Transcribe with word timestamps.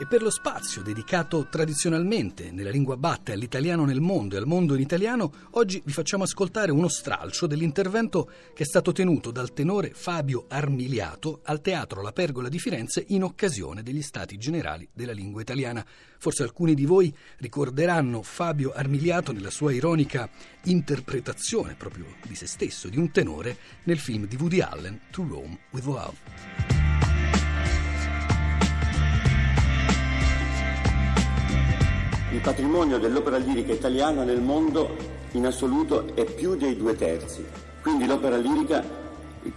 E 0.00 0.06
per 0.06 0.22
lo 0.22 0.30
spazio 0.30 0.80
dedicato 0.80 1.48
tradizionalmente 1.50 2.52
nella 2.52 2.70
lingua 2.70 2.96
batte 2.96 3.32
all'italiano 3.32 3.84
nel 3.84 4.00
mondo 4.00 4.36
e 4.36 4.38
al 4.38 4.46
mondo 4.46 4.76
in 4.76 4.80
italiano, 4.80 5.32
oggi 5.52 5.82
vi 5.84 5.90
facciamo 5.90 6.22
ascoltare 6.22 6.70
uno 6.70 6.86
stralcio 6.86 7.48
dell'intervento 7.48 8.30
che 8.54 8.62
è 8.62 8.64
stato 8.64 8.92
tenuto 8.92 9.32
dal 9.32 9.52
tenore 9.52 9.90
Fabio 9.92 10.44
Armiliato 10.46 11.40
al 11.42 11.60
Teatro 11.60 12.00
La 12.00 12.12
Pergola 12.12 12.48
di 12.48 12.60
Firenze 12.60 13.06
in 13.08 13.24
occasione 13.24 13.82
degli 13.82 14.00
Stati 14.00 14.38
Generali 14.38 14.88
della 14.92 15.10
lingua 15.10 15.40
italiana. 15.40 15.84
Forse 16.18 16.44
alcuni 16.44 16.74
di 16.74 16.84
voi 16.84 17.12
ricorderanno 17.38 18.22
Fabio 18.22 18.70
Armiliato 18.70 19.32
nella 19.32 19.50
sua 19.50 19.72
ironica 19.72 20.30
interpretazione 20.66 21.74
proprio 21.74 22.04
di 22.24 22.36
se 22.36 22.46
stesso, 22.46 22.88
di 22.88 22.98
un 22.98 23.10
tenore, 23.10 23.58
nel 23.82 23.98
film 23.98 24.28
di 24.28 24.36
Woody 24.36 24.60
Allen, 24.60 25.00
To 25.10 25.26
Rome 25.28 25.58
with 25.72 25.86
Love. 25.86 26.67
Il 32.30 32.40
patrimonio 32.42 32.98
dell'opera 32.98 33.38
lirica 33.38 33.72
italiana 33.72 34.22
nel 34.22 34.42
mondo 34.42 34.90
in 35.32 35.46
assoluto 35.46 36.14
è 36.14 36.26
più 36.26 36.56
dei 36.56 36.76
due 36.76 36.94
terzi, 36.94 37.42
quindi 37.80 38.06
l'opera 38.06 38.36
lirica, 38.36 38.84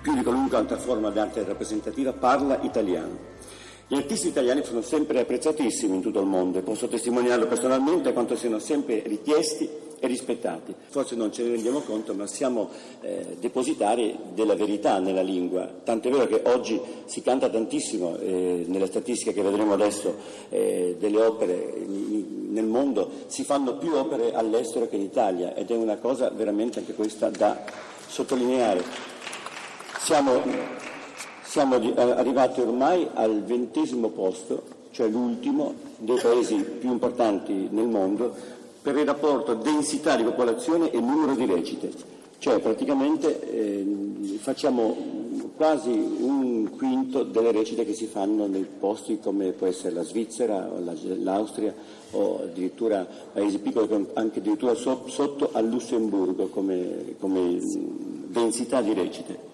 più 0.00 0.14
di 0.14 0.22
qualunque 0.22 0.56
altra 0.56 0.78
forma 0.78 1.10
d'arte 1.10 1.44
rappresentativa, 1.44 2.14
parla 2.14 2.60
italiano. 2.62 3.32
Gli 3.86 3.96
artisti 3.96 4.28
italiani 4.28 4.64
sono 4.64 4.80
sempre 4.80 5.20
apprezzatissimi 5.20 5.96
in 5.96 6.00
tutto 6.00 6.20
il 6.20 6.26
mondo 6.26 6.58
e 6.58 6.62
posso 6.62 6.88
testimoniarlo 6.88 7.46
personalmente 7.46 8.14
quanto 8.14 8.34
siano 8.34 8.58
sempre 8.58 9.02
richiesti 9.04 9.68
e 10.00 10.06
rispettati. 10.06 10.74
Forse 10.88 11.16
non 11.16 11.32
ce 11.32 11.42
ne 11.42 11.50
rendiamo 11.50 11.80
conto, 11.80 12.14
ma 12.14 12.26
siamo 12.26 12.70
eh, 13.00 13.36
depositari 13.40 14.16
della 14.34 14.54
verità 14.54 14.98
nella 14.98 15.22
lingua. 15.22 15.70
Tant'è 15.84 16.10
vero 16.10 16.26
che 16.26 16.40
oggi 16.44 16.80
si 17.04 17.22
canta 17.22 17.48
tantissimo, 17.48 18.18
eh, 18.18 18.64
nelle 18.66 18.86
statistiche 18.86 19.32
che 19.32 19.42
vedremo 19.42 19.72
adesso, 19.74 20.14
eh, 20.48 20.96
delle 20.98 21.22
opere 21.22 21.74
nel 22.54 22.64
mondo, 22.64 23.10
si 23.26 23.44
fanno 23.44 23.74
più 23.74 23.94
opere 23.94 24.32
all'estero 24.32 24.88
che 24.88 24.96
in 24.96 25.02
Italia 25.02 25.54
ed 25.54 25.70
è 25.70 25.76
una 25.76 25.96
cosa 25.96 26.30
veramente 26.30 26.78
anche 26.78 26.94
questa 26.94 27.28
da 27.28 27.62
sottolineare. 28.06 28.82
Siamo 29.98 30.40
siamo 31.54 31.80
eh, 31.80 31.92
arrivati 32.00 32.60
ormai 32.60 33.08
al 33.14 33.44
ventesimo 33.44 34.08
posto, 34.08 34.62
cioè 34.90 35.06
l'ultimo 35.06 35.74
dei 35.98 36.18
paesi 36.20 36.56
più 36.56 36.90
importanti 36.90 37.68
nel 37.70 37.86
mondo, 37.86 38.34
per 38.82 38.96
il 38.96 39.06
rapporto 39.06 39.54
densità 39.54 40.16
di 40.16 40.24
popolazione 40.24 40.90
e 40.90 40.98
numero 40.98 41.36
di 41.36 41.46
recite. 41.46 41.92
Cioè 42.38 42.58
praticamente 42.58 43.40
eh, 43.52 44.36
facciamo 44.40 44.96
quasi 45.56 45.90
un 45.90 46.70
quinto 46.76 47.22
delle 47.22 47.52
recite 47.52 47.84
che 47.84 47.94
si 47.94 48.06
fanno 48.06 48.46
nei 48.46 48.64
posti 48.64 49.20
come 49.20 49.52
può 49.52 49.66
essere 49.66 49.94
la 49.94 50.02
Svizzera, 50.02 50.68
l'Austria 51.18 51.74
o 52.10 52.42
addirittura 52.42 53.06
paesi 53.32 53.58
piccoli, 53.58 54.08
anche 54.14 54.40
addirittura 54.40 54.74
sotto 54.74 55.50
al 55.52 55.68
Lussemburgo 55.68 56.48
come, 56.48 57.14
come 57.18 57.58
densità 57.60 58.80
di 58.80 58.92
recite. 58.92 59.52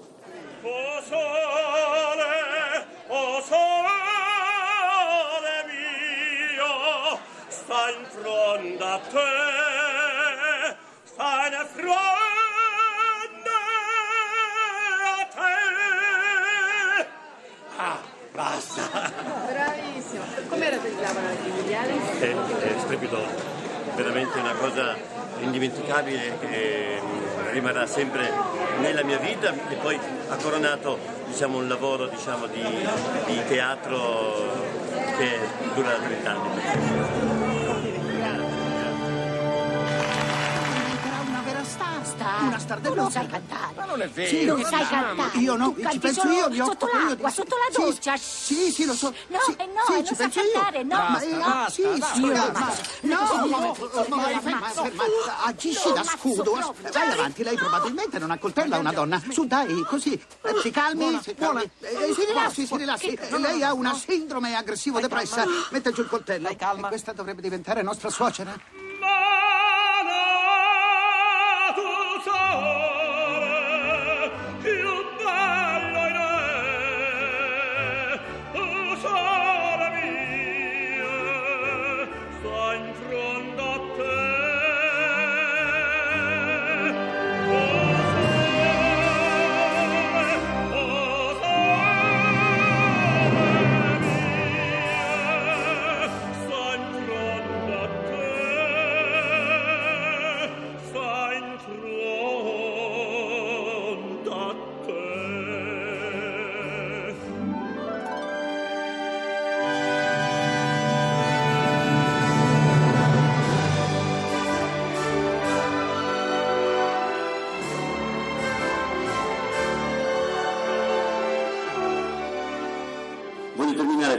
in 7.90 8.04
fronte 8.04 8.84
a 8.84 9.00
te, 9.10 10.76
seine 11.04 11.66
Freunde 11.72 12.09
Com'era 20.50 20.78
per 20.78 20.90
il 20.90 21.52
Viviale? 21.52 21.92
È, 22.18 22.34
è 22.34 22.74
strepitoso, 22.80 23.28
veramente 23.94 24.36
una 24.40 24.52
cosa 24.54 24.96
indimenticabile 25.38 26.38
che 26.40 27.00
mm, 27.00 27.52
rimarrà 27.52 27.86
sempre 27.86 28.28
nella 28.80 29.04
mia 29.04 29.18
vita 29.18 29.54
e 29.68 29.76
poi 29.76 29.96
ha 30.28 30.34
coronato 30.34 30.98
diciamo, 31.26 31.58
un 31.58 31.68
lavoro 31.68 32.08
diciamo, 32.08 32.46
di, 32.48 32.64
di 33.26 33.40
teatro 33.46 34.50
che 35.16 35.38
dura 35.72 35.92
30 35.92 36.30
anni. 36.30 37.79
Una 42.40 42.58
star 42.58 42.80
del 42.80 42.90
Tu 42.92 42.96
non 42.96 43.10
sai 43.10 43.26
cantare. 43.26 43.74
Ma 43.76 43.84
non 43.84 44.02
è 44.02 44.08
vero. 44.08 44.28
Sì, 44.28 44.44
non 44.44 44.64
sai 44.64 44.86
cantare. 44.86 45.38
Io 45.38 45.56
no, 45.56 45.72
tu 45.72 45.88
ci 45.90 45.98
penso 45.98 46.28
io, 46.28 46.48
mi 46.48 46.56
sotto 46.56 46.84
occupo 46.86 46.96
io 46.98 47.08
l'acqua, 47.08 47.30
sotto 47.30 47.56
la 47.56 47.84
doccia. 47.84 48.16
Sì, 48.16 48.54
sì, 48.54 48.72
sì 48.72 48.84
lo 48.86 48.94
so. 48.94 49.14
No, 49.28 49.38
sì, 49.44 49.54
eh 49.56 49.66
no, 49.66 49.80
sì, 49.86 49.92
non 49.92 50.06
ci 50.06 50.14
sa 50.14 50.22
penso 50.28 50.40
cantare, 50.52 50.78
io. 50.78 50.84
no. 50.84 50.96
Ma, 50.96 51.20
eh, 51.20 51.34
Basta, 51.34 51.70
sì, 51.70 51.82
basta. 51.82 52.52
faccio. 52.52 52.82
no, 53.00 53.16
no, 53.18 53.46
ma, 54.16 54.40
ma, 54.42 54.54
ma, 54.58 55.44
agisci 55.44 55.92
da 55.92 56.02
scudo. 56.02 56.42
proprio. 56.52 56.90
Vai 56.92 57.10
avanti, 57.12 57.42
lei 57.42 57.56
probabilmente 57.56 58.18
non 58.18 58.30
accoltella 58.30 58.78
una 58.78 58.92
donna. 58.92 59.20
Su, 59.30 59.46
dai, 59.46 59.84
così. 59.86 60.12
Eh, 60.12 60.54
Si 60.62 60.70
calmi, 60.70 61.18
si 61.22 61.34
calmi. 61.34 61.62
Eh, 61.80 62.12
Si 62.14 62.24
rilassi, 62.24 62.66
si 62.66 62.76
rilassi. 62.76 63.18
Lei 63.38 63.62
ha 63.62 63.72
una 63.72 63.94
sindrome 63.94 64.54
aggressivo-depressa. 64.54 65.44
Mette 65.70 65.92
giù 65.92 66.02
il 66.02 66.08
coltello. 66.08 66.48
E 66.48 66.56
questa 66.88 67.12
dovrebbe 67.12 67.42
diventare 67.42 67.82
nostra 67.82 68.10
suocera. 68.10 68.79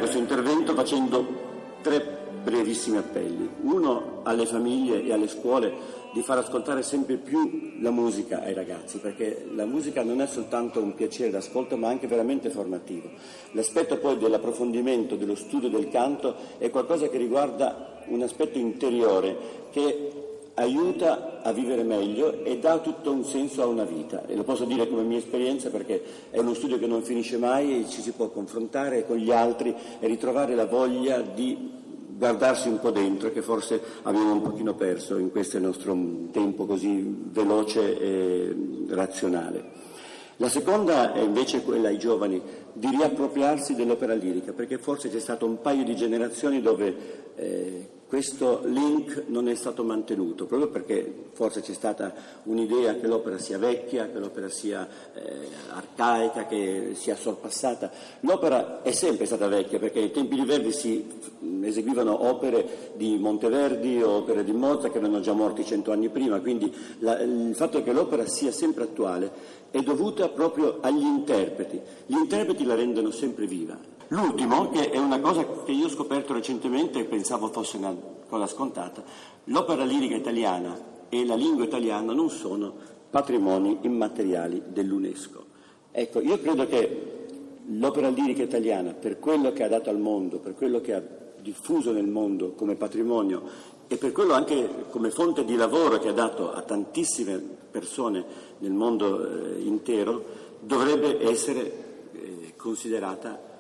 Questo 0.02 0.18
intervento 0.18 0.74
facendo 0.74 1.24
tre 1.84 2.18
brevissimi 2.44 2.98
appelli. 2.98 3.48
Uno 3.62 4.22
alle 4.24 4.48
famiglie 4.48 5.04
e 5.04 5.14
alle 5.14 5.28
scuole 5.28 5.72
di 6.12 6.24
far 6.24 6.40
ascoltare 6.40 6.82
sempre 6.82 7.18
più 7.18 7.74
la 7.80 7.92
musica 7.92 8.42
ai 8.42 8.56
ragazzi, 8.56 8.98
perché 8.98 9.46
la 9.54 9.66
musica 9.66 10.02
non 10.02 10.20
è 10.20 10.26
soltanto 10.26 10.82
un 10.82 10.96
piacere 10.96 11.30
d'ascolto, 11.30 11.78
ma 11.78 11.90
anche 11.90 12.08
veramente 12.08 12.50
formativo. 12.50 13.12
L'aspetto 13.52 13.98
poi 13.98 14.18
dell'approfondimento, 14.18 15.16
dello 15.16 15.36
studio 15.36 15.70
del 15.70 15.90
canto 15.90 16.34
è 16.58 16.72
qualcosa 16.72 17.08
che 17.08 17.20
riguarda 17.20 18.02
un 18.08 18.24
aspetto 18.24 18.58
interiore 18.58 19.38
che 19.70 20.21
aiuta 20.56 21.42
a 21.42 21.52
vivere 21.52 21.84
meglio 21.84 22.44
e 22.44 22.60
dà 22.60 22.80
tutto 22.80 23.12
un 23.12 23.24
senso 23.24 23.62
a 23.62 23.68
una 23.68 23.84
vita. 23.84 24.26
E 24.28 24.36
lo 24.36 24.44
posso 24.44 24.66
dire 24.66 24.88
come 24.88 25.04
mia 25.04 25.18
esperienza 25.18 25.70
perché 25.70 26.04
è 26.30 26.40
uno 26.40 26.54
studio 26.54 26.78
che 26.78 26.88
non 26.88 27.04
finisce 27.04 27.38
mai 27.38 27.82
e 27.82 27.90
ci 27.90 28.02
si 28.02 28.12
può 28.12 28.30
confrontare 28.30 29.06
con 29.06 29.18
gli 29.18 29.32
altri 29.32 29.74
e 30.00 30.08
ritrovare 30.08 30.56
la 30.56 30.66
voglia 30.66 31.22
di 31.22 31.80
guardarsi 32.18 32.68
un 32.68 32.80
po' 32.80 32.92
dentro 32.92 33.32
che 33.32 33.42
forse 33.42 33.82
abbiamo 34.04 34.34
un 34.34 34.42
pochino 34.42 34.76
perso 34.76 35.18
in 35.18 35.32
questo 35.32 35.58
nostro 35.58 35.98
tempo 36.32 36.66
così 36.66 37.04
veloce 37.32 38.00
e 38.00 38.56
razionale. 38.90 39.80
La 40.38 40.50
seconda 40.50 41.14
è 41.14 41.20
invece 41.20 41.62
quella 41.62 41.90
ai 41.90 41.98
giovani 41.98 42.42
di 42.74 42.90
riappropriarsi 42.90 43.76
dell'opera 43.76 44.14
lirica, 44.14 44.54
perché 44.54 44.78
forse 44.78 45.10
c'è 45.10 45.20
stato 45.20 45.46
un 45.46 45.62
paio 45.62 45.84
di 45.84 45.96
generazioni 45.96 46.62
dove 46.62 46.96
eh, 47.36 47.90
questo 48.12 48.60
link 48.66 49.24
non 49.28 49.48
è 49.48 49.56
stato 49.56 49.86
mantenuto, 49.86 50.46
proprio 50.46 50.68
perché 50.68 51.30
forse 51.32 51.62
c'è 51.62 51.72
stata 51.72 52.14
un'idea 52.44 52.96
che 52.96 53.08
l'opera 53.08 53.38
sia 53.38 53.58
vecchia, 53.58 54.10
che 54.10 54.20
l'opera 54.20 54.50
sia 54.50 54.86
eh, 55.14 55.48
arcaica, 55.70 56.46
che 56.46 56.92
sia 56.96 57.16
sorpassata. 57.16 57.90
L'opera 58.20 58.82
è 58.82 58.92
sempre 58.92 59.26
stata 59.26 59.48
vecchia, 59.48 59.80
perché 59.80 60.00
ai 60.00 60.12
tempi 60.12 60.36
di 60.36 60.44
Verdi 60.44 60.74
si 60.74 61.08
eseguivano 61.62 62.28
opere 62.28 62.92
di 62.96 63.18
Monteverdi, 63.18 64.02
opere 64.04 64.44
di 64.44 64.52
Mozart 64.52 64.92
che 64.92 64.98
erano 64.98 65.22
già 65.22 65.32
morti 65.32 65.64
cento 65.64 65.94
anni 65.94 66.10
prima, 66.10 66.42
quindi 66.42 66.70
la, 67.00 67.18
il 67.22 67.56
fatto 67.56 67.82
che 67.82 67.94
l'opera 67.94 68.28
sia 68.28 68.52
sempre 68.52 68.84
attuale 68.84 69.32
è 69.72 69.80
dovuta 69.80 70.28
proprio 70.28 70.80
agli 70.82 71.02
interpreti. 71.02 71.80
Gli 72.08 72.18
interpreti 72.18 72.66
la 72.66 72.76
rendono 72.76 73.10
sempre 73.10 73.46
viva 73.46 74.01
L'ultimo, 74.12 74.70
che 74.72 74.90
è 74.90 74.98
una 74.98 75.22
cosa 75.22 75.48
che 75.64 75.72
io 75.72 75.86
ho 75.86 75.90
scoperto 75.90 76.34
recentemente 76.34 77.00
e 77.00 77.06
pensavo 77.06 77.48
fosse 77.48 77.78
una 77.78 77.96
cosa 78.28 78.46
scontata, 78.46 79.02
l'opera 79.46 79.86
lirica 79.86 80.16
italiana 80.16 80.78
e 81.08 81.26
la 81.26 81.36
lingua 81.36 81.64
italiana 81.64 82.12
non 82.12 82.30
sono 82.30 82.74
patrimoni 83.10 83.80
immateriali 83.84 84.64
dell'UNESCO. 84.68 85.46
Ecco, 85.92 86.20
io 86.20 86.38
credo 86.42 86.68
che 86.68 87.28
l'opera 87.68 88.10
lirica 88.10 88.44
italiana, 88.44 88.92
per 88.92 89.18
quello 89.18 89.54
che 89.54 89.64
ha 89.64 89.70
dato 89.70 89.90
al 89.90 90.00
mondo, 90.00 90.40
per 90.40 90.56
quello 90.56 90.82
che 90.82 90.94
ha 90.94 91.04
diffuso 91.40 91.94
nel 91.94 92.08
mondo 92.08 92.52
come 92.52 92.76
patrimonio 92.76 93.44
e 93.88 93.96
per 93.96 94.12
quello 94.12 94.34
anche 94.34 94.88
come 94.90 95.10
fonte 95.10 95.46
di 95.46 95.56
lavoro 95.56 96.00
che 96.00 96.10
ha 96.10 96.14
dato 96.14 96.52
a 96.52 96.62
tantissime 96.64 97.42
persone 97.72 98.26
nel 98.58 98.74
mondo 98.74 99.56
eh, 99.56 99.62
intero, 99.62 100.22
dovrebbe 100.60 101.26
essere 101.30 102.10
eh, 102.12 102.54
considerata 102.58 103.51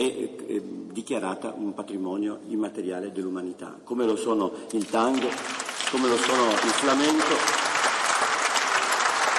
e 0.00 0.34
eh, 0.46 0.62
dichiarata 0.92 1.52
un 1.54 1.74
patrimonio 1.74 2.38
immateriale 2.48 3.12
dell'umanità, 3.12 3.78
come 3.84 4.06
lo 4.06 4.16
sono 4.16 4.50
il 4.70 4.86
tango, 4.86 5.28
come 5.90 6.08
lo 6.08 6.16
sono 6.16 6.48
il 6.52 6.70
flamenco, 6.70 7.34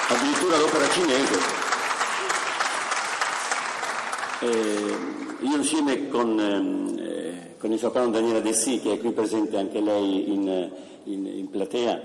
addirittura 0.08 0.58
l'opera 0.58 0.88
cinese. 0.90 1.38
Eh, 4.38 4.96
io 5.40 5.56
insieme 5.56 6.08
con, 6.08 6.38
eh, 6.38 7.56
con 7.58 7.72
il 7.72 7.78
soprano 7.80 8.10
Daniela 8.10 8.38
Dessì, 8.38 8.78
che 8.78 8.92
è 8.92 9.00
qui 9.00 9.10
presente 9.10 9.56
anche 9.56 9.80
lei 9.80 10.32
in, 10.32 10.70
in, 11.04 11.26
in 11.26 11.50
platea, 11.50 12.00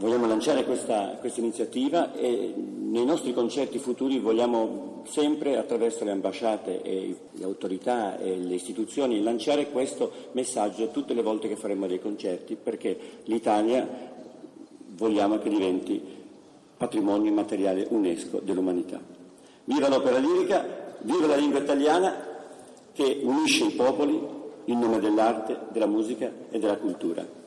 vogliamo 0.00 0.26
lanciare 0.26 0.64
questa, 0.64 1.16
questa, 1.20 1.38
iniziativa 1.38 2.12
e 2.14 2.54
nei 2.90 3.04
nostri 3.04 3.32
concerti 3.32 3.78
futuri 3.78 4.18
vogliamo 4.18 5.02
sempre 5.06 5.56
attraverso 5.56 6.04
le 6.04 6.10
ambasciate 6.10 6.82
e 6.82 7.16
le 7.30 7.44
autorità 7.44 8.18
e 8.18 8.36
le 8.36 8.54
istituzioni 8.54 9.22
lanciare 9.22 9.70
questo 9.70 10.10
messaggio 10.32 10.88
tutte 10.88 11.14
le 11.14 11.22
volte 11.22 11.48
che 11.48 11.56
faremo 11.56 11.86
dei 11.86 12.00
concerti 12.00 12.56
perché 12.56 12.98
l'Italia 13.24 13.88
vogliamo 14.96 15.38
che 15.38 15.48
diventi 15.48 16.02
patrimonio 16.76 17.30
immateriale 17.30 17.86
UNESCO 17.90 18.40
dell'umanità. 18.42 19.00
Viva 19.64 19.88
l'opera 19.88 20.18
lirica, 20.18 20.96
viva 21.02 21.26
la 21.26 21.36
lingua 21.36 21.60
italiana 21.60 22.26
che 22.92 23.20
unisce 23.22 23.64
i 23.66 23.70
popoli 23.70 24.20
in 24.64 24.78
nome 24.78 24.98
dell'arte, 24.98 25.58
della 25.70 25.86
musica 25.86 26.30
e 26.50 26.58
della 26.58 26.76
cultura. 26.76 27.39